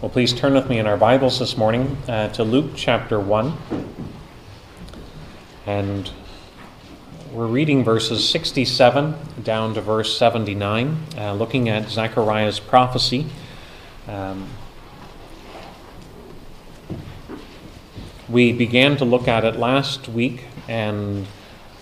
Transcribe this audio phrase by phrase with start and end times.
[0.00, 3.52] Well, please turn with me in our Bibles this morning uh, to Luke chapter 1.
[5.66, 6.08] And
[7.32, 13.26] we're reading verses 67 down to verse 79, uh, looking at Zechariah's prophecy.
[14.06, 14.48] Um,
[18.28, 21.26] we began to look at it last week, and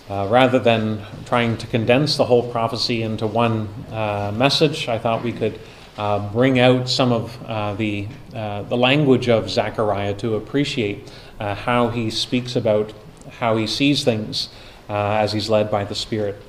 [0.09, 5.23] uh, rather than trying to condense the whole prophecy into one uh, message, I thought
[5.23, 5.59] we could
[5.97, 11.55] uh, bring out some of uh, the, uh, the language of Zechariah to appreciate uh,
[11.55, 12.93] how he speaks about
[13.39, 14.49] how he sees things
[14.89, 16.41] as he's led by the Spirit.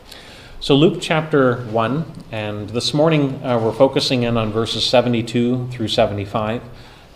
[0.60, 6.62] So, Luke chapter 1, and this morning we're focusing in on verses 72 through 75,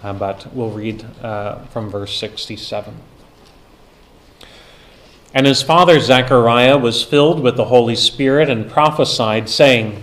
[0.03, 1.05] but we'll read
[1.71, 2.95] from verse 67.
[5.35, 10.03] And his father Zechariah was filled with the Holy Spirit and prophesied, saying,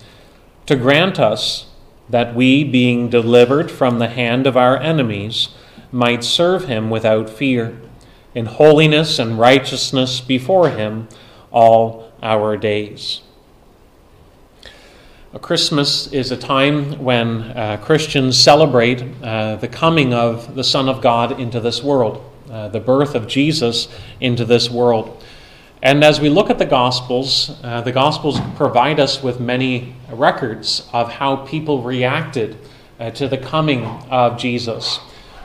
[0.65, 1.67] to grant us
[2.09, 5.49] that we, being delivered from the hand of our enemies,
[5.91, 7.79] might serve him without fear,
[8.33, 11.07] in holiness and righteousness before him
[11.51, 13.21] all our days.
[15.39, 21.01] Christmas is a time when uh, Christians celebrate uh, the coming of the Son of
[21.01, 23.87] God into this world, uh, the birth of Jesus
[24.19, 25.23] into this world.
[25.83, 30.87] And as we look at the Gospels, uh, the Gospels provide us with many records
[30.93, 32.55] of how people reacted
[32.99, 34.99] uh, to the coming of Jesus.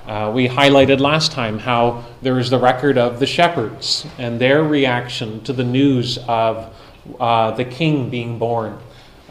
[0.07, 4.63] Uh, we highlighted last time how there is the record of the shepherds and their
[4.63, 6.71] reaction to the news of
[7.19, 8.79] uh, the king being born.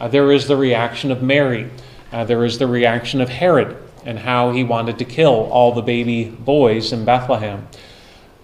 [0.00, 1.70] Uh, there is the reaction of Mary.
[2.10, 5.82] Uh, there is the reaction of Herod and how he wanted to kill all the
[5.82, 7.68] baby boys in Bethlehem.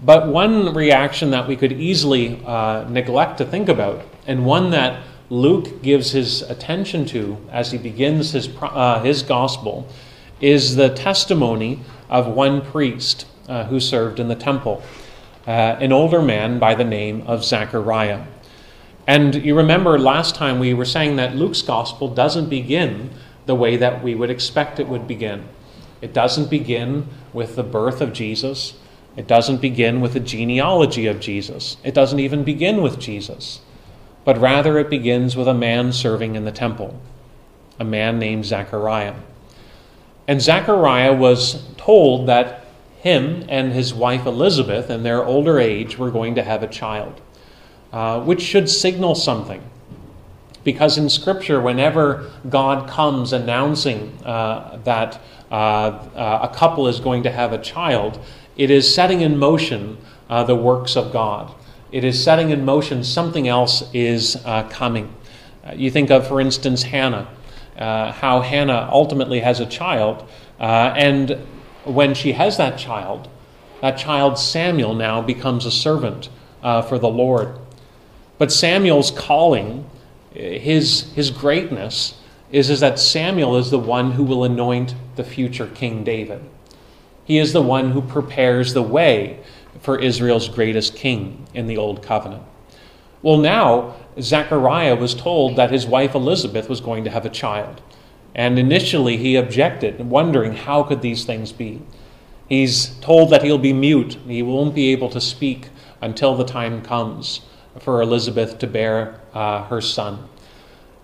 [0.05, 5.03] But one reaction that we could easily uh, neglect to think about, and one that
[5.31, 9.87] Luke gives his attention to as he begins his, uh, his gospel,
[10.41, 11.81] is the testimony
[12.11, 14.83] of one priest uh, who served in the temple,
[15.47, 18.25] uh, an older man by the name of Zechariah.
[19.07, 23.11] And you remember last time we were saying that Luke's gospel doesn't begin
[23.47, 25.49] the way that we would expect it would begin.
[26.01, 28.75] It doesn't begin with the birth of Jesus.
[29.17, 31.77] It doesn't begin with the genealogy of Jesus.
[31.85, 33.61] It doesn't even begin with Jesus.
[34.25, 37.01] But rather, it begins with a man serving in the temple,
[37.79, 39.15] a man named Zechariah.
[40.29, 42.65] And Zechariah was told that
[43.01, 47.21] him and his wife Elizabeth, in their older age, were going to have a child,
[47.93, 49.61] uh, which should signal something.
[50.63, 57.25] Because in Scripture, whenever God comes announcing uh, that uh, uh a couple is going
[57.25, 58.21] to have a child,
[58.63, 59.99] it is setting in motion
[60.31, 61.53] uh, the works of God.
[61.91, 65.13] It is setting in motion something else is uh, coming.
[65.67, 67.27] Uh, you think of, for instance, Hannah,
[67.77, 70.29] uh, how Hannah ultimately has a child,
[70.61, 71.45] uh, and
[71.83, 73.29] when she has that child,
[73.81, 76.29] that child Samuel now becomes a servant
[76.63, 77.59] for the Lord.
[78.39, 79.91] But Samuel's calling,
[80.35, 82.15] his, his greatness,
[82.53, 86.45] is, is that Samuel is the one who will anoint the future King David.
[87.25, 89.41] He is the one who prepares the way
[89.81, 92.43] for Israel's greatest king in the Old Covenant.
[93.23, 97.81] Well, now, Zechariah was told that his wife Elizabeth was going to have a child.
[98.35, 101.83] And initially he objected, wondering how could these things be.
[102.49, 105.69] He's told that he'll be mute, he won't be able to speak
[106.01, 107.43] until the time comes
[107.79, 110.29] for Elizabeth to bear uh, her son.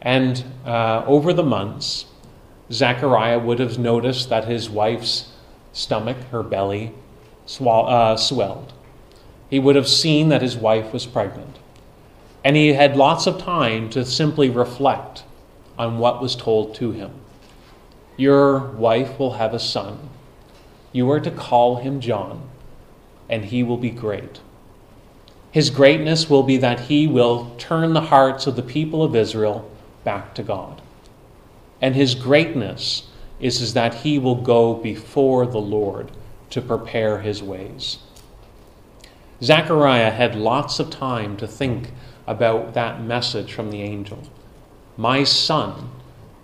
[0.02, 2.06] And uh, over the months,
[2.70, 5.32] Zechariah would have noticed that his wife's
[5.78, 6.92] stomach, her belly,
[7.60, 8.72] uh, swelled.
[9.48, 11.56] He would have seen that his wife was pregnant.
[12.44, 15.22] And he had lots of time to simply reflect
[15.78, 17.12] on what was told to him.
[18.16, 20.10] Your wife will have a son.
[20.92, 22.48] You are to call him John,
[23.28, 24.40] and he will be great.
[25.52, 29.70] His greatness will be that he will turn the hearts of the people of Israel
[30.02, 30.82] back to God.
[31.80, 33.07] And his greatness
[33.40, 36.10] is, is that he will go before the Lord
[36.50, 37.98] to prepare his ways.
[39.42, 41.90] Zechariah had lots of time to think
[42.26, 44.22] about that message from the angel.
[44.96, 45.90] My son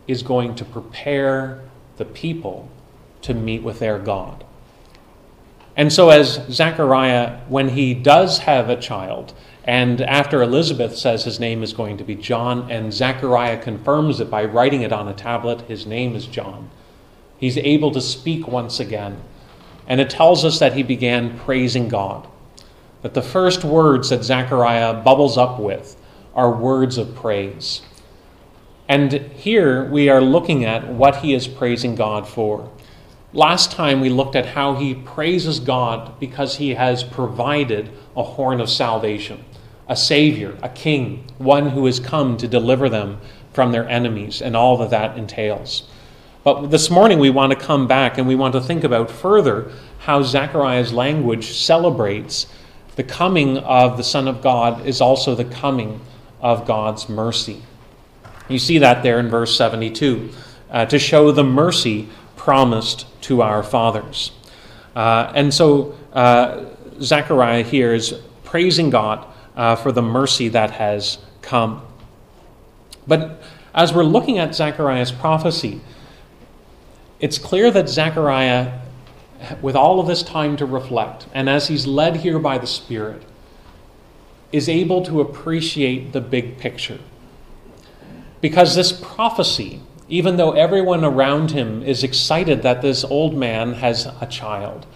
[0.07, 1.63] is going to prepare
[1.97, 2.69] the people
[3.23, 4.45] to meet with their God.
[5.77, 11.41] And so, as Zechariah, when he does have a child, and after Elizabeth says his
[11.41, 15.15] name is going to be John, and Zechariah confirms it by writing it on a
[15.15, 16.71] tablet, his name is John,
[17.39, 19.23] he's able to speak once again.
[19.87, 22.27] And it tells us that he began praising God.
[23.03, 25.97] That the first words that Zechariah bubbles up with
[26.35, 27.83] are words of praise.
[28.89, 32.71] And here we are looking at what he is praising God for.
[33.33, 38.61] Last time we looked at how he praises God because he has provided a horn
[38.61, 39.45] of salvation,
[39.89, 43.21] a Savior, a King, one who has come to deliver them
[43.53, 45.89] from their enemies and all that that entails.
[46.45, 49.73] But this morning we want to come back and we want to think about further
[50.01, 52.47] how Zechariah's language celebrates
[52.97, 56.01] the coming of the Son of God is also the coming
[56.43, 57.63] of God's mercy.
[58.49, 60.31] You see that there in verse 72
[60.71, 64.33] uh, to show the mercy promised to our fathers.
[64.95, 66.67] Uh, and so uh,
[67.01, 69.27] Zechariah here is praising God
[69.57, 71.81] uh, for the mercy that has come.
[73.07, 73.43] But
[73.75, 75.81] as we're looking at Zechariah's prophecy,
[77.21, 78.81] it's clear that Zechariah,
[79.63, 83.23] with all of this time to reflect, and as he's led here by the Spirit,
[84.53, 86.99] is able to appreciate the big picture.
[88.41, 94.07] Because this prophecy, even though everyone around him is excited that this old man has
[94.21, 94.87] a child,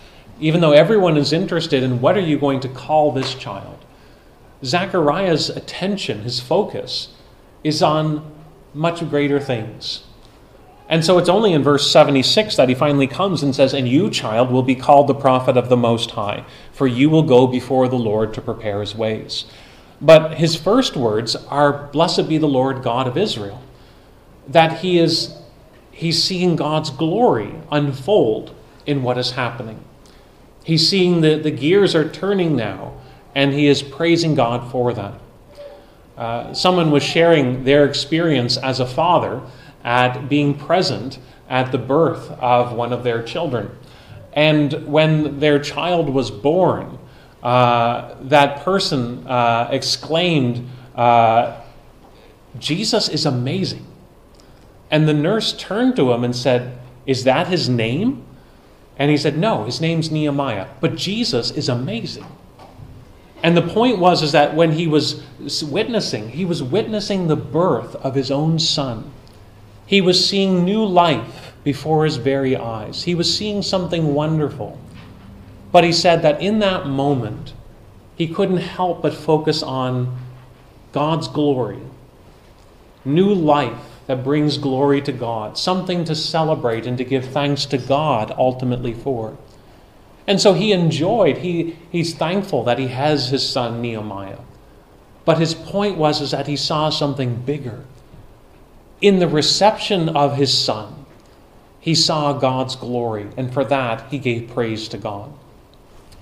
[0.40, 3.84] even though everyone is interested in what are you going to call this child,
[4.64, 7.08] Zechariah's attention, his focus,
[7.64, 8.30] is on
[8.74, 10.04] much greater things.
[10.88, 14.08] And so it's only in verse 76 that he finally comes and says, And you,
[14.08, 17.88] child, will be called the prophet of the Most High, for you will go before
[17.88, 19.44] the Lord to prepare his ways.
[20.00, 23.62] But his first words are, Blessed be the Lord God of Israel.
[24.46, 25.36] That he is
[25.92, 28.54] he's seeing God's glory unfold
[28.86, 29.84] in what is happening.
[30.64, 32.94] He's seeing that the gears are turning now,
[33.34, 35.14] and he is praising God for that.
[36.16, 39.42] Uh, someone was sharing their experience as a father
[39.84, 43.70] at being present at the birth of one of their children.
[44.32, 46.98] And when their child was born,
[47.42, 51.60] uh, that person uh, exclaimed, uh,
[52.58, 53.86] Jesus is amazing.
[54.90, 58.24] And the nurse turned to him and said, Is that his name?
[58.98, 60.68] And he said, No, his name's Nehemiah.
[60.80, 62.26] But Jesus is amazing.
[63.42, 65.22] And the point was is that when he was
[65.62, 69.12] witnessing, he was witnessing the birth of his own son.
[69.88, 73.04] He was seeing new life before his very eyes.
[73.04, 74.78] He was seeing something wonderful.
[75.72, 77.54] But he said that in that moment,
[78.14, 80.14] he couldn't help but focus on
[80.92, 81.78] God's glory,
[83.06, 87.78] new life that brings glory to God, something to celebrate and to give thanks to
[87.78, 89.38] God ultimately for.
[90.26, 94.40] And so he enjoyed, he, he's thankful that he has his son Nehemiah.
[95.24, 97.84] But his point was is that he saw something bigger.
[99.00, 101.06] In the reception of his son,
[101.78, 105.32] he saw God's glory, and for that he gave praise to God.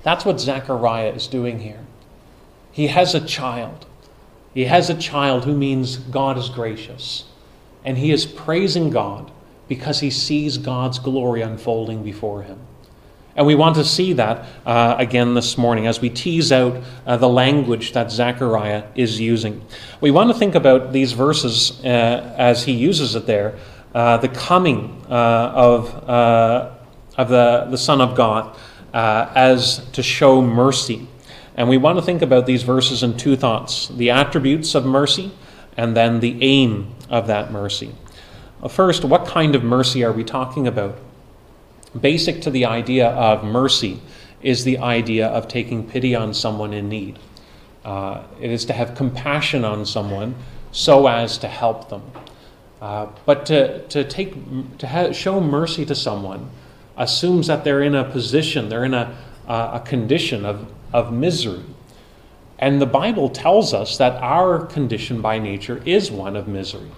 [0.03, 1.81] That's what Zechariah is doing here.
[2.71, 3.87] He has a child.
[4.53, 7.25] He has a child who means God is gracious.
[7.85, 9.31] And he is praising God
[9.67, 12.59] because he sees God's glory unfolding before him.
[13.37, 17.17] And we want to see that uh, again this morning as we tease out uh,
[17.19, 19.63] the language that Zechariah is using.
[20.01, 23.59] We want to think about these verses uh, as he uses it there
[23.97, 25.15] uh, the coming uh,
[25.55, 26.71] of, uh,
[27.17, 28.55] of the, the Son of God
[28.93, 31.09] as to show mercy.
[31.57, 35.33] And we want to think about these verses in two thoughts the attributes of mercy
[35.79, 37.95] and then the aim of that mercy.
[38.69, 40.99] First, what kind of mercy are we talking about?
[42.01, 44.01] Basic to the idea of mercy
[44.43, 47.19] is the idea of taking pity on someone in need.
[47.85, 50.35] Uh, it is to have compassion on someone
[50.73, 52.03] so as to help them.
[52.81, 54.35] Uh, but to, to, take,
[54.79, 56.51] to ha- show mercy to someone
[56.97, 59.17] assumes that they're in a position, they're in a,
[59.49, 61.65] uh, a condition of, of misery.
[62.59, 66.91] And the Bible tells us that our condition by nature is one of misery.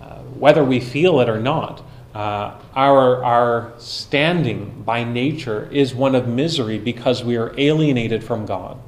[0.00, 1.82] Uh, whether we feel it or not,
[2.14, 8.46] uh, our, our standing by nature is one of misery because we are alienated from
[8.46, 8.78] God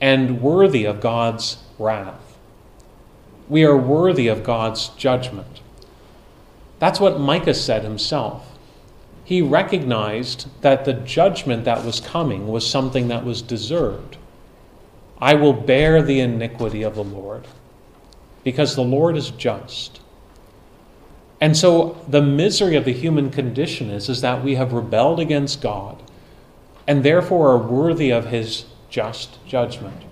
[0.00, 2.36] and worthy of God's wrath.
[3.48, 5.60] We are worthy of God's judgment.
[6.78, 8.50] That's what Micah said himself
[9.30, 14.16] he recognized that the judgment that was coming was something that was deserved.
[15.20, 17.46] I will bear the iniquity of the Lord,
[18.42, 20.00] because the Lord is just.
[21.40, 25.62] And so the misery of the human condition is, is that we have rebelled against
[25.62, 26.02] God
[26.86, 30.02] and therefore are worthy of his just judgment.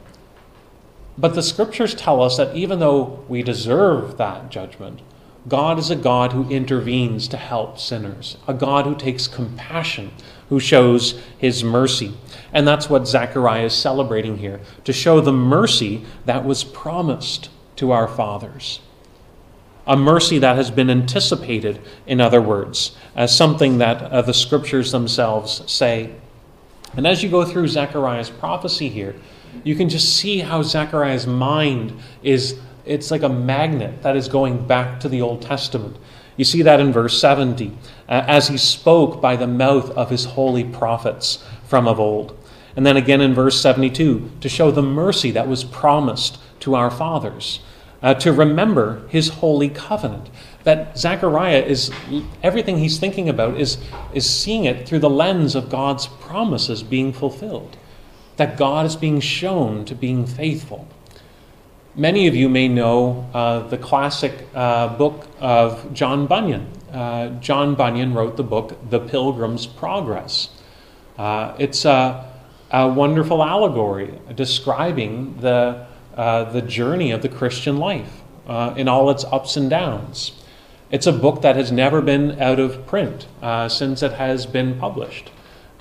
[1.18, 5.00] But the scriptures tell us that even though we deserve that judgment,
[5.48, 10.12] God is a God who intervenes to help sinners, a God who takes compassion,
[10.48, 12.14] who shows his mercy.
[12.52, 17.90] And that's what Zechariah is celebrating here to show the mercy that was promised to
[17.92, 18.80] our fathers
[19.88, 24.92] a mercy that has been anticipated, in other words, as something that uh, the scriptures
[24.92, 26.14] themselves say.
[26.94, 29.16] And as you go through Zechariah's prophecy here,
[29.64, 34.66] you can just see how Zechariah's mind is it's like a magnet that is going
[34.66, 35.96] back to the Old Testament.
[36.36, 37.72] You see that in verse 70,
[38.08, 42.38] uh, as he spoke by the mouth of his holy prophets from of old.
[42.76, 46.90] And then again in verse 72, to show the mercy that was promised to our
[46.90, 47.60] fathers
[48.02, 50.30] uh, to remember his holy covenant.
[50.64, 51.90] That Zechariah is,
[52.42, 53.78] everything he's thinking about is,
[54.12, 57.76] is seeing it through the lens of God's promises being fulfilled.
[58.36, 60.86] That God is being shown to being faithful.
[61.96, 66.68] Many of you may know uh, the classic uh, book of John Bunyan.
[66.92, 70.50] Uh, John Bunyan wrote the book The Pilgrim's Progress.
[71.16, 72.32] Uh, it's a,
[72.70, 75.87] a wonderful allegory describing the
[76.18, 80.32] uh, the journey of the Christian life uh, in all its ups and downs.
[80.90, 84.78] It's a book that has never been out of print uh, since it has been
[84.78, 85.30] published.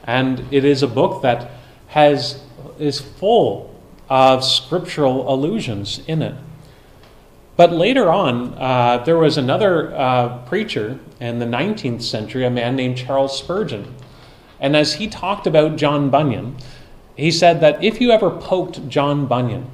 [0.03, 1.50] And it is a book that
[1.88, 2.44] has,
[2.77, 3.74] is full
[4.10, 6.36] of scriptural allusions in it.
[7.56, 12.75] But later on, uh, there was another uh, preacher in the 19th century, a man
[12.75, 13.96] named Charles Spurgeon.
[14.60, 16.58] And as he talked about John Bunyan,
[17.15, 19.72] he said that if you ever poked John Bunyan,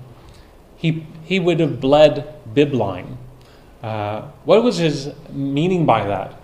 [0.83, 3.15] he, he would have bled bibline.
[3.81, 6.35] Uh, what was his meaning by that?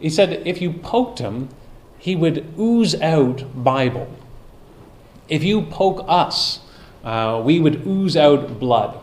[0.00, 1.50] He said if you poked him,
[1.98, 4.08] he would ooze out Bible.
[5.28, 6.60] If you poke us,
[7.04, 8.98] uh, we would ooze out blood.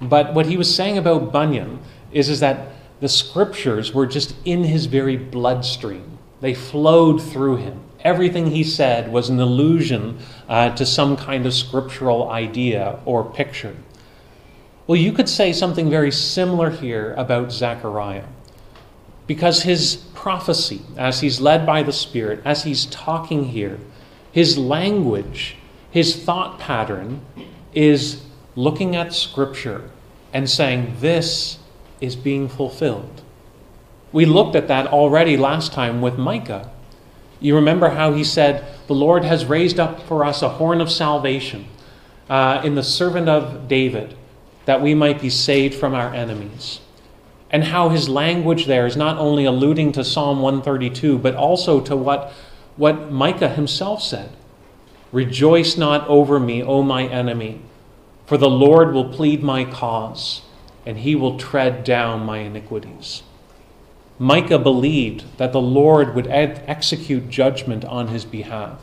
[0.00, 1.78] But what he was saying about Bunyan
[2.10, 6.18] is, is that the scriptures were just in his very bloodstream.
[6.40, 7.80] They flowed through him.
[8.00, 13.76] Everything he said was an allusion uh, to some kind of scriptural idea or picture.
[14.86, 18.26] Well, you could say something very similar here about Zechariah.
[19.26, 23.78] Because his prophecy, as he's led by the Spirit, as he's talking here,
[24.30, 25.56] his language,
[25.90, 27.22] his thought pattern
[27.72, 28.22] is
[28.56, 29.90] looking at Scripture
[30.34, 31.58] and saying, This
[32.02, 33.22] is being fulfilled.
[34.12, 36.70] We looked at that already last time with Micah.
[37.40, 40.90] You remember how he said, The Lord has raised up for us a horn of
[40.90, 41.66] salvation
[42.28, 44.14] uh, in the servant of David
[44.64, 46.80] that we might be saved from our enemies.
[47.50, 51.94] And how his language there is not only alluding to Psalm 132, but also to
[51.96, 52.32] what,
[52.76, 54.30] what Micah himself said
[55.12, 57.60] Rejoice not over me, O my enemy,
[58.26, 60.42] for the Lord will plead my cause,
[60.84, 63.22] and he will tread down my iniquities.
[64.18, 68.80] Micah believed that the Lord would execute judgment on his behalf.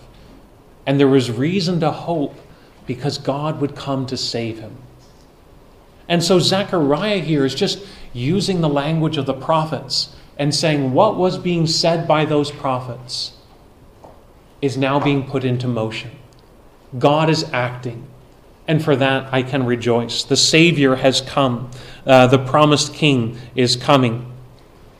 [0.85, 2.35] And there was reason to hope
[2.85, 4.77] because God would come to save him.
[6.12, 7.80] And so Zechariah here is just
[8.12, 13.32] using the language of the prophets and saying what was being said by those prophets
[14.62, 16.12] is now being put into motion.
[17.00, 18.06] God is acting.
[18.68, 20.25] And for that I can rejoice.
[20.25, 21.72] The Savior has come,
[22.06, 24.34] uh, the promised King is coming.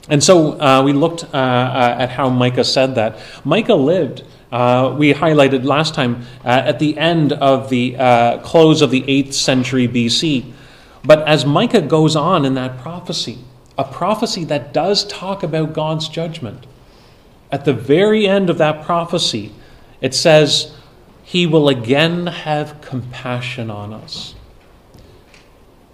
[0.08, 3.20] And so uh, we looked uh, uh at how Micah said that.
[3.44, 8.82] Micah lived uh, we highlighted last time uh, at the end of the uh, close
[8.82, 10.54] of the 8th century BC.
[11.04, 13.40] But as Micah goes on in that prophecy,
[13.78, 16.68] a prophecy that does talk about God's judgment,
[17.52, 19.52] at the very end of that prophecy,
[20.00, 20.74] it says,
[21.24, 24.36] He will again have compassion on us.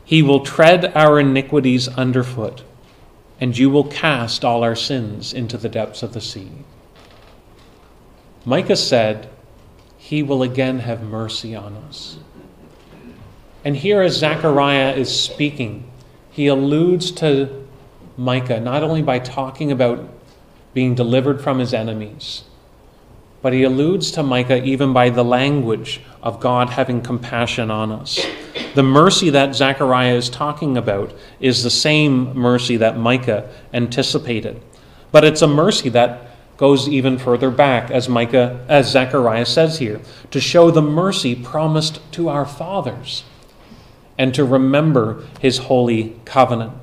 [0.03, 2.63] He will tread our iniquities underfoot,
[3.39, 6.51] and you will cast all our sins into the depths of the sea.
[8.45, 9.29] Micah said,
[9.97, 12.17] He will again have mercy on us.
[13.67, 15.91] And here, as Zechariah is speaking,
[16.31, 17.67] he alludes to
[18.15, 20.09] Micah not only by talking about
[20.73, 22.45] being delivered from his enemies,
[23.41, 28.25] but he alludes to Micah even by the language of God having compassion on us.
[28.73, 34.61] The mercy that Zechariah is talking about is the same mercy that Micah anticipated.
[35.11, 39.99] But it's a mercy that goes even further back, as Micah, as Zechariah says here,
[40.31, 43.25] to show the mercy promised to our fathers
[44.17, 46.73] and to remember his holy covenant.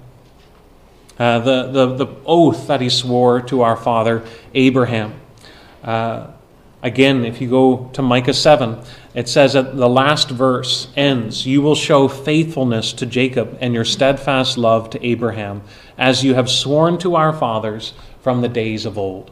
[1.18, 4.24] uh, the, the, the oath that he swore to our father
[4.54, 5.14] Abraham.
[5.82, 6.28] Uh,
[6.82, 8.78] again, if you go to Micah 7,
[9.14, 13.84] it says at the last verse ends, You will show faithfulness to Jacob and your
[13.84, 15.62] steadfast love to Abraham,
[15.96, 19.30] as you have sworn to our fathers from the days of old.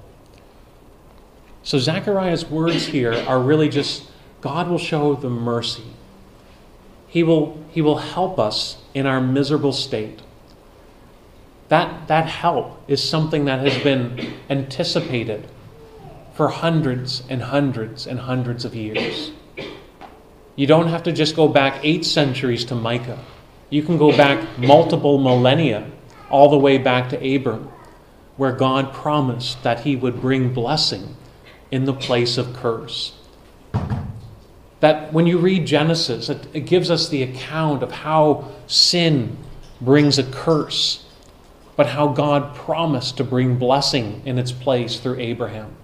[1.64, 4.04] So Zechariah's words here are really just
[4.40, 5.84] God will show the mercy.
[7.12, 10.22] He will, he will help us in our miserable state.
[11.68, 15.46] That, that help is something that has been anticipated
[16.32, 19.30] for hundreds and hundreds and hundreds of years.
[20.56, 23.22] You don't have to just go back eight centuries to Micah.
[23.68, 25.90] You can go back multiple millennia,
[26.30, 27.68] all the way back to Abram,
[28.38, 31.14] where God promised that he would bring blessing
[31.70, 33.18] in the place of curse.
[34.82, 39.36] That when you read Genesis, it, it gives us the account of how sin
[39.80, 41.04] brings a curse,
[41.76, 45.76] but how God promised to bring blessing in its place through Abraham.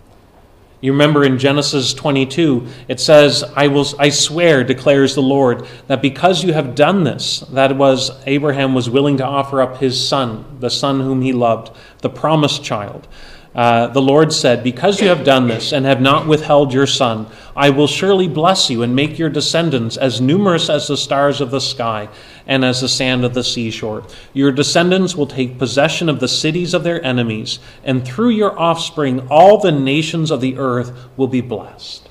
[0.80, 6.02] You remember in Genesis 22, it says, I, will, I swear, declares the Lord, that
[6.02, 10.58] because you have done this, that was, Abraham was willing to offer up his son,
[10.58, 13.06] the son whom he loved, the promised child,
[13.54, 17.26] uh, the Lord said, Because you have done this and have not withheld your son,
[17.56, 21.50] I will surely bless you and make your descendants as numerous as the stars of
[21.50, 22.08] the sky
[22.46, 24.04] and as the sand of the seashore.
[24.32, 29.26] Your descendants will take possession of the cities of their enemies, and through your offspring,
[29.28, 32.08] all the nations of the earth will be blessed.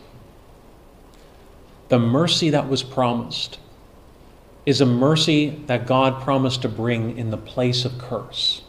[1.90, 3.60] The mercy that was promised
[4.66, 8.64] is a mercy that God promised to bring in the place of curse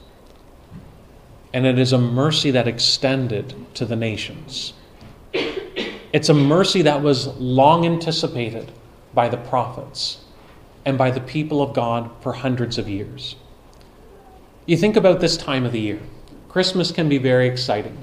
[1.53, 4.75] and it is a mercy that extended to the nations.
[6.13, 8.73] It's a mercy that was long anticipated
[9.15, 10.19] by the prophets
[10.85, 13.37] and by the people of God for hundreds of years.
[14.67, 16.01] You think about this time of the year.
[16.49, 17.97] Christmas can be very exciting.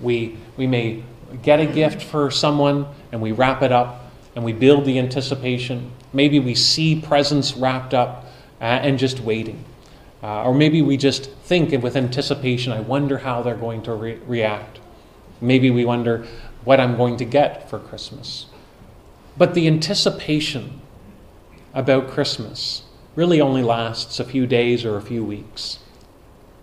[0.00, 1.02] We, we may
[1.42, 5.90] get a gift for someone and we wrap it up and we build the anticipation.
[6.12, 8.26] Maybe we see presents wrapped up
[8.60, 9.64] uh, and just waiting.
[10.26, 14.18] Uh, or maybe we just think with anticipation, I wonder how they're going to re-
[14.26, 14.80] react.
[15.40, 16.26] Maybe we wonder
[16.64, 18.46] what I'm going to get for Christmas.
[19.38, 20.80] But the anticipation
[21.74, 22.82] about Christmas
[23.14, 25.78] really only lasts a few days or a few weeks,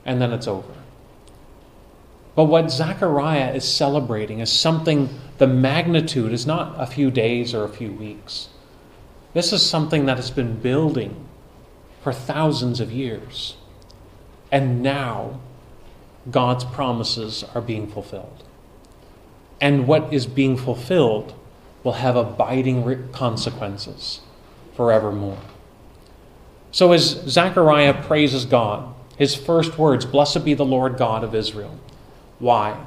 [0.04, 0.74] and then it's over.
[2.36, 7.64] But what Zechariah is celebrating is something, the magnitude is not a few days or
[7.64, 8.50] a few weeks.
[9.34, 11.30] This is something that has been building
[12.04, 13.56] for thousands of years.
[14.52, 15.40] And now
[16.30, 18.44] God's promises are being fulfilled.
[19.60, 21.34] And what is being fulfilled
[21.84, 24.20] will have abiding consequences
[24.76, 25.40] forevermore.
[26.72, 31.80] So as Zechariah praises God, his first words, Blessed be the Lord God of Israel.
[32.40, 32.86] Why?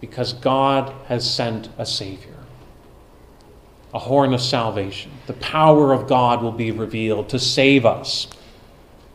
[0.00, 2.36] Because God has sent a Savior,
[3.94, 5.12] a horn of salvation.
[5.26, 8.26] The power of God will be revealed to save us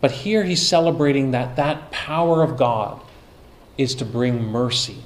[0.01, 3.01] but here he's celebrating that that power of God
[3.77, 4.97] is to bring mercy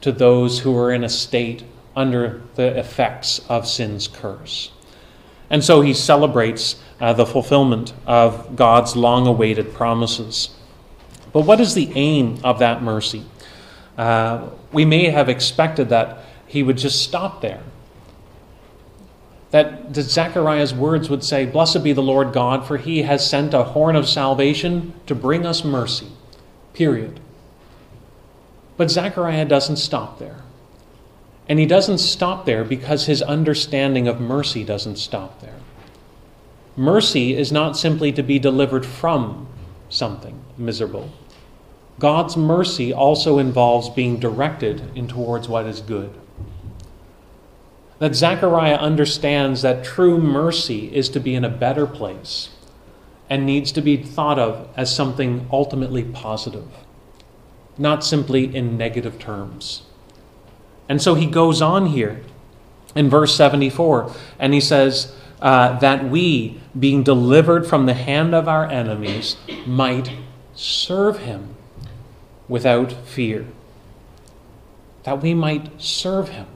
[0.00, 1.64] to those who are in a state
[1.96, 4.70] under the effects of sin's curse.
[5.50, 10.50] And so he celebrates uh, the fulfillment of God's long awaited promises.
[11.32, 13.24] But what is the aim of that mercy?
[13.96, 17.62] Uh, we may have expected that he would just stop there
[19.54, 23.62] that, Zechariah's words would say, Blessed be the Lord God, for he has sent a
[23.62, 26.08] horn of salvation to bring us mercy.
[26.72, 27.20] Period.
[28.76, 30.42] But Zechariah doesn't stop there.
[31.48, 35.60] And he doesn't stop there because his understanding of mercy doesn't stop there.
[36.76, 39.46] Mercy is not simply to be delivered from
[39.88, 41.12] something miserable.
[42.00, 46.12] God's mercy also involves being directed in towards what is good
[47.98, 52.50] that Zechariah understands that true mercy is to be in a better place
[53.30, 56.68] and needs to be thought of as something ultimately positive,
[57.78, 59.82] not simply in negative terms.
[60.88, 62.20] And so he goes on here
[62.94, 68.48] in verse 74 and he says, uh, that we, being delivered from the hand of
[68.48, 70.10] our enemies, might
[70.54, 71.54] serve him
[72.48, 73.46] without fear.
[75.02, 76.46] That we might serve him.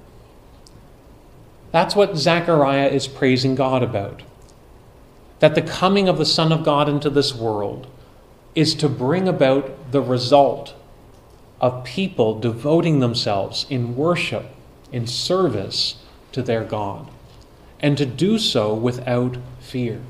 [1.70, 4.22] That's what Zechariah is praising God about.
[5.40, 7.86] That the coming of the Son of God into this world
[8.54, 10.74] is to bring about the result
[11.60, 14.46] of people devoting themselves in worship,
[14.92, 15.96] in service
[16.32, 17.10] to their God,
[17.80, 20.00] and to do so without fear.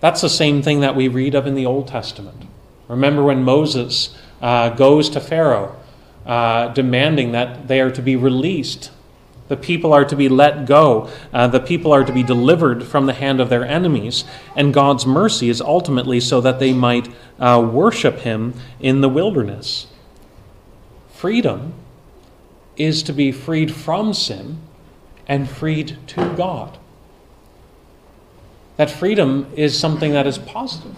[0.00, 2.46] That's the same thing that we read of in the Old Testament.
[2.88, 5.74] Remember when Moses uh, goes to Pharaoh
[6.26, 8.90] uh, demanding that they are to be released.
[9.48, 11.10] The people are to be let go.
[11.32, 14.24] Uh, the people are to be delivered from the hand of their enemies.
[14.56, 19.86] And God's mercy is ultimately so that they might uh, worship Him in the wilderness.
[21.12, 21.74] Freedom
[22.76, 24.58] is to be freed from sin
[25.26, 26.78] and freed to God.
[28.76, 30.96] That freedom is something that is positive.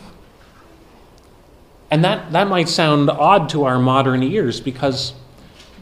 [1.90, 5.12] And that, that might sound odd to our modern ears because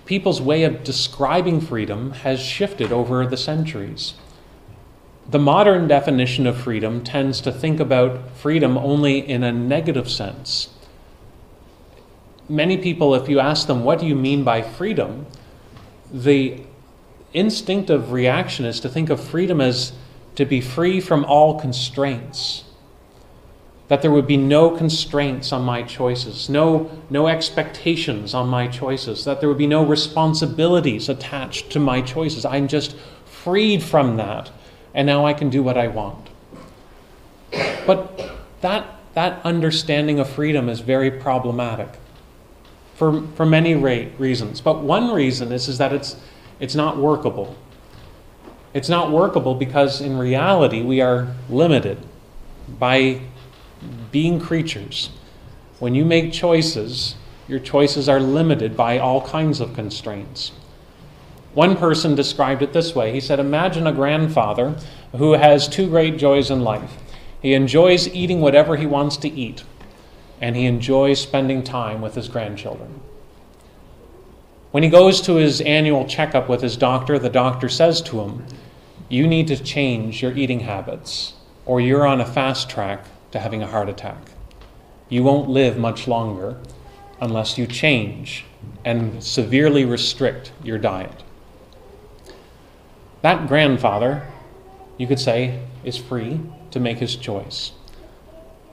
[0.06, 4.14] people's way of describing freedom has shifted over the centuries.
[5.28, 10.68] The modern definition of freedom tends to think about freedom only in a negative sense.
[12.48, 15.26] Many people, if you ask them, what do you mean by freedom?
[16.12, 16.60] The
[17.32, 19.92] instinctive reaction is to think of freedom as
[20.34, 22.64] to be free from all constraints
[23.88, 29.24] that there would be no constraints on my choices, no, no expectations on my choices,
[29.24, 32.44] that there would be no responsibilities attached to my choices.
[32.46, 34.50] I'm just freed from that,
[34.94, 36.30] and now I can do what I want.
[37.86, 38.30] But
[38.62, 41.98] that, that understanding of freedom is very problematic
[42.94, 44.62] for, for many reasons.
[44.62, 46.16] But one reason is, is that it's,
[46.58, 47.54] it's not workable.
[48.72, 51.98] It's not workable because in reality we are limited
[52.78, 53.20] by
[54.10, 55.10] being creatures,
[55.78, 57.16] when you make choices,
[57.48, 60.52] your choices are limited by all kinds of constraints.
[61.52, 64.76] One person described it this way He said, Imagine a grandfather
[65.12, 66.96] who has two great joys in life.
[67.40, 69.64] He enjoys eating whatever he wants to eat,
[70.40, 73.00] and he enjoys spending time with his grandchildren.
[74.70, 78.46] When he goes to his annual checkup with his doctor, the doctor says to him,
[79.08, 81.34] You need to change your eating habits,
[81.66, 84.30] or you're on a fast track to having a heart attack.
[85.08, 86.56] You won't live much longer
[87.20, 88.44] unless you change
[88.84, 91.24] and severely restrict your diet.
[93.22, 94.24] That grandfather,
[94.98, 97.72] you could say, is free to make his choice.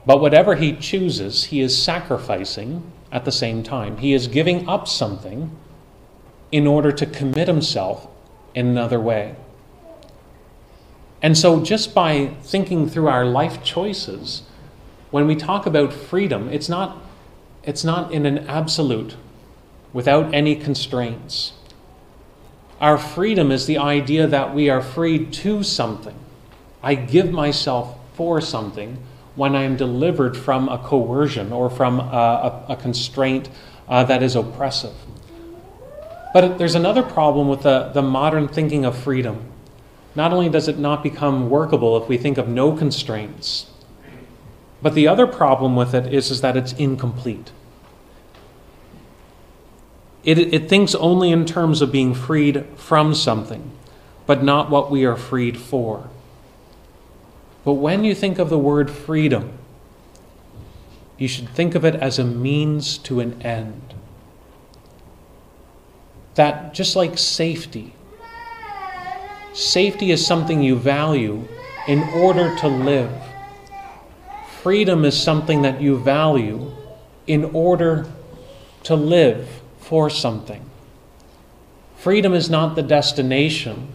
[0.06, 3.96] But whatever he chooses, he is sacrificing at the same time.
[3.96, 5.50] He is giving up something
[6.52, 8.06] in order to commit himself
[8.54, 9.34] in another way.
[11.20, 14.42] And so, just by thinking through our life choices,
[15.12, 16.96] when we talk about freedom, it's not,
[17.62, 19.14] it's not in an absolute,
[19.92, 21.52] without any constraints.
[22.80, 26.16] Our freedom is the idea that we are free to something.
[26.82, 28.98] I give myself for something
[29.36, 33.50] when I am delivered from a coercion or from a, a, a constraint
[33.88, 34.94] uh, that is oppressive.
[36.32, 39.44] But there's another problem with the, the modern thinking of freedom.
[40.14, 43.66] Not only does it not become workable if we think of no constraints,
[44.82, 47.52] but the other problem with it is, is that it's incomplete.
[50.24, 53.70] It, it thinks only in terms of being freed from something,
[54.26, 56.10] but not what we are freed for.
[57.64, 59.56] But when you think of the word freedom,
[61.16, 63.94] you should think of it as a means to an end.
[66.34, 67.94] That just like safety,
[69.52, 71.46] safety is something you value
[71.86, 73.12] in order to live
[74.62, 76.70] freedom is something that you value
[77.26, 78.06] in order
[78.84, 80.64] to live for something.
[81.96, 83.88] Freedom is not the destination.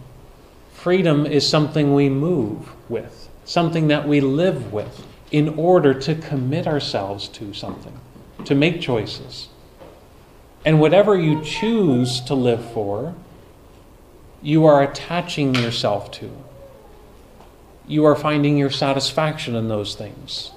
[0.74, 6.66] Freedom is something we move with, something that we live with in order to commit
[6.66, 7.98] ourselves to something,
[8.44, 9.48] to make choices.
[10.66, 13.14] And whatever you choose to live for,
[14.42, 16.30] you are attaching yourself to.
[17.86, 20.52] You are finding your satisfaction in those things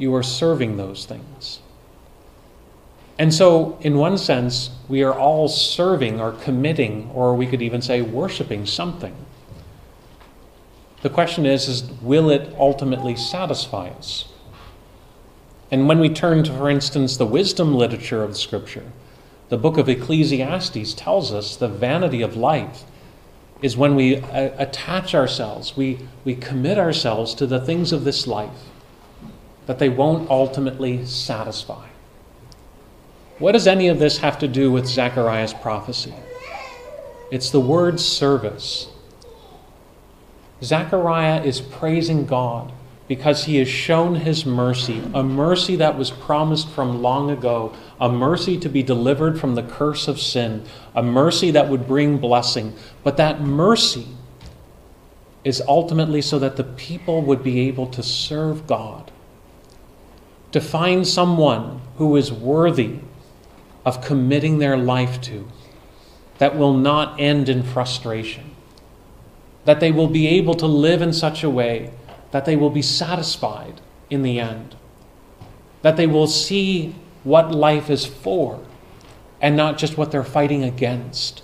[0.00, 1.60] you are serving those things.
[3.18, 7.82] And so, in one sense, we are all serving or committing, or we could even
[7.82, 9.14] say worshiping something.
[11.02, 14.24] The question is, is will it ultimately satisfy us?
[15.70, 18.90] And when we turn to, for instance, the wisdom literature of the Scripture,
[19.50, 22.84] the book of Ecclesiastes tells us the vanity of life
[23.60, 28.26] is when we uh, attach ourselves, we, we commit ourselves to the things of this
[28.26, 28.69] life
[29.70, 31.86] that they won't ultimately satisfy.
[33.38, 36.12] What does any of this have to do with Zechariah's prophecy?
[37.30, 38.88] It's the word service.
[40.60, 42.72] Zechariah is praising God
[43.06, 48.08] because he has shown his mercy, a mercy that was promised from long ago, a
[48.08, 50.64] mercy to be delivered from the curse of sin,
[50.96, 52.74] a mercy that would bring blessing.
[53.04, 54.08] But that mercy
[55.44, 59.12] is ultimately so that the people would be able to serve God
[60.52, 62.98] to find someone who is worthy
[63.84, 65.46] of committing their life to,
[66.38, 68.54] that will not end in frustration,
[69.64, 71.90] that they will be able to live in such a way
[72.30, 74.76] that they will be satisfied in the end,
[75.82, 78.60] that they will see what life is for
[79.40, 81.42] and not just what they're fighting against.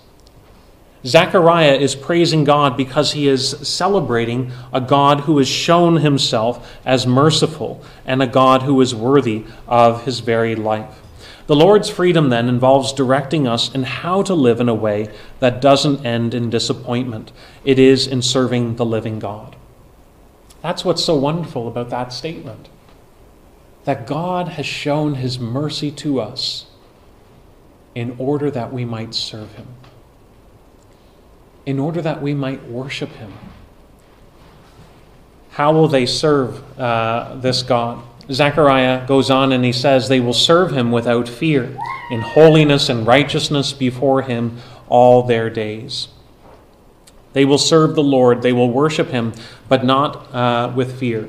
[1.06, 7.06] Zechariah is praising God because he is celebrating a God who has shown himself as
[7.06, 11.00] merciful and a God who is worthy of his very life.
[11.46, 15.60] The Lord's freedom then involves directing us in how to live in a way that
[15.60, 17.30] doesn't end in disappointment.
[17.64, 19.54] It is in serving the living God.
[20.60, 22.68] That's what's so wonderful about that statement.
[23.84, 26.66] That God has shown his mercy to us
[27.94, 29.68] in order that we might serve him
[31.66, 33.32] in order that we might worship him.
[35.50, 38.02] How will they serve uh, this God?
[38.30, 41.76] Zechariah goes on and he says, They will serve him without fear,
[42.10, 46.08] in holiness and righteousness before him all their days.
[47.32, 49.32] They will serve the Lord, they will worship him,
[49.68, 51.28] but not uh, with fear.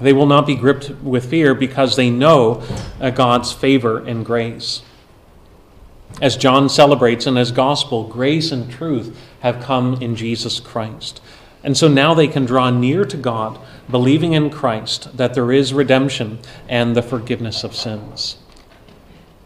[0.00, 2.62] They will not be gripped with fear because they know
[3.00, 4.82] uh, God's favor and grace.
[6.20, 11.20] As John celebrates in his gospel, grace and truth have come in Jesus Christ.
[11.62, 13.58] And so now they can draw near to God,
[13.90, 18.36] believing in Christ that there is redemption and the forgiveness of sins.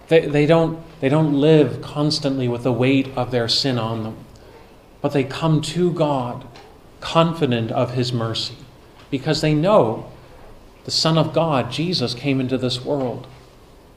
[0.09, 4.17] They, they, don't, they don't live constantly with the weight of their sin on them,
[5.01, 6.47] but they come to God
[7.01, 8.57] confident of His mercy
[9.11, 10.11] because they know
[10.85, 13.27] the Son of God, Jesus, came into this world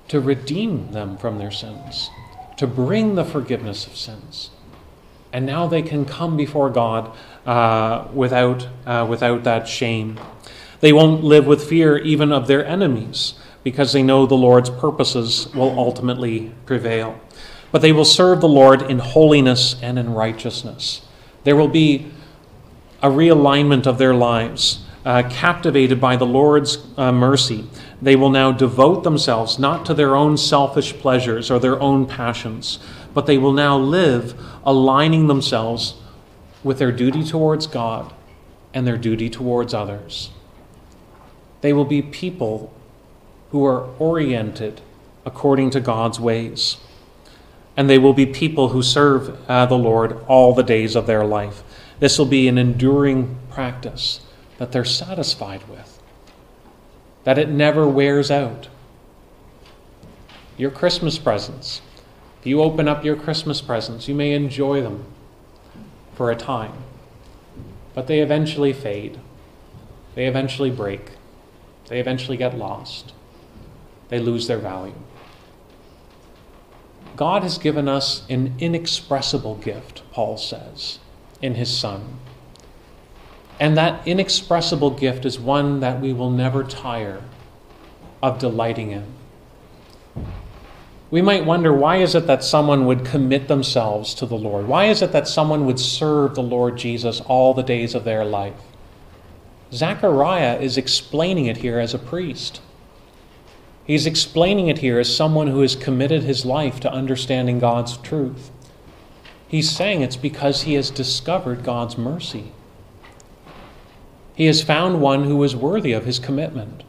[0.07, 2.09] to redeem them from their sins
[2.57, 4.49] to bring the forgiveness of sins.
[5.31, 7.15] And now they can come before God
[7.45, 10.19] uh, without, uh, without that shame.
[10.79, 15.53] They won't live with fear even of their enemies because they know the Lord's purposes
[15.53, 17.19] will ultimately prevail.
[17.71, 21.01] But they will serve the Lord in holiness and in righteousness.
[21.43, 22.07] There will be
[23.03, 27.65] a realignment of their lives, uh, captivated by the Lord's uh, mercy
[28.01, 32.79] they will now devote themselves not to their own selfish pleasures or their own passions,
[33.13, 35.95] but they will now live aligning themselves
[36.63, 38.13] with their duty towards God
[38.73, 40.29] and their duty towards others.
[41.61, 42.71] They will be people
[43.51, 44.81] who are oriented
[45.25, 46.77] according to God's ways.
[47.75, 51.25] And they will be people who serve uh, the Lord all the days of their
[51.25, 51.63] life.
[51.99, 54.21] This will be an enduring practice
[54.57, 55.96] that they're satisfied with
[57.27, 58.69] that it never wears out.
[60.55, 61.81] Your Christmas presents.
[62.39, 65.03] If you open up your Christmas presents, you may enjoy them
[66.15, 66.71] for a time,
[67.93, 69.19] but they eventually fade.
[70.15, 71.01] They eventually break.
[71.87, 73.11] They eventually get lost.
[74.07, 74.95] They lose their value.
[77.17, 80.99] God has given us an inexpressible gift, Paul says,
[81.41, 82.19] in his Son.
[83.59, 87.21] And that inexpressible gift is one that we will never tire
[88.21, 89.05] of delighting in.
[91.09, 94.67] We might wonder why is it that someone would commit themselves to the Lord?
[94.67, 98.25] Why is it that someone would serve the Lord Jesus all the days of their
[98.25, 98.59] life?
[99.71, 102.61] Zechariah is explaining it here as a priest.
[103.85, 108.51] He's explaining it here as someone who has committed his life to understanding God's truth.
[109.47, 112.51] He's saying it's because he has discovered God's mercy.
[114.37, 116.83] He has found one who is worthy of his commitment,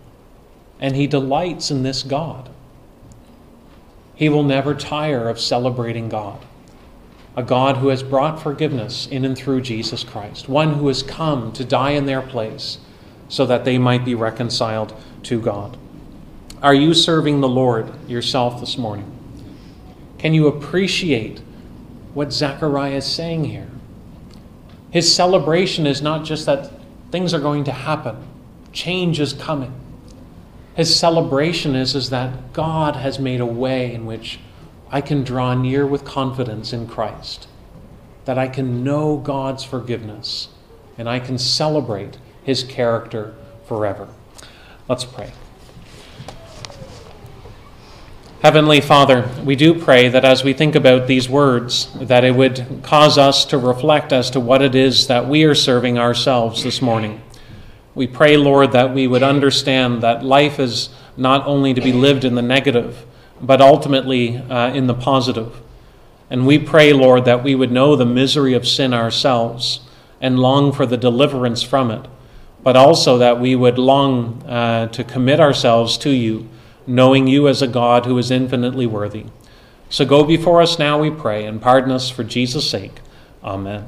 [0.78, 2.50] and he delights in this God.
[4.14, 6.44] He will never tire of celebrating God,
[7.34, 11.50] a God who has brought forgiveness in and through Jesus Christ, one who has come
[11.52, 12.80] to die in their place
[13.30, 15.78] so that they might be reconciled to God.
[16.62, 19.11] Are you serving the Lord yourself this morning?
[20.18, 21.40] Can you appreciate
[22.12, 23.70] what Zechariah is saying here?
[24.90, 26.72] His celebration is not just that
[27.10, 28.16] Things are going to happen.
[28.72, 29.72] Change is coming.
[30.74, 34.38] His celebration is, is that God has made a way in which
[34.90, 37.48] I can draw near with confidence in Christ,
[38.24, 40.48] that I can know God's forgiveness,
[40.96, 43.34] and I can celebrate his character
[43.66, 44.08] forever.
[44.88, 45.32] Let's pray.
[48.40, 52.83] Heavenly Father, we do pray that as we think about these words, that it would
[52.85, 56.81] cause us to reflect as to what it is that we are serving ourselves this
[56.81, 57.20] morning.
[57.96, 62.24] We pray, Lord, that we would understand that life is not only to be lived
[62.24, 63.05] in the negative,
[63.40, 65.61] but ultimately uh, in the positive.
[66.31, 69.81] And we pray, Lord, that we would know the misery of sin ourselves
[70.20, 72.07] and long for the deliverance from it,
[72.62, 76.48] but also that we would long uh, to commit ourselves to you,
[76.88, 79.27] knowing you as a God who is infinitely worthy.
[79.90, 83.01] So go before us now, we pray, and pardon us for Jesus' sake.
[83.44, 83.87] Amen.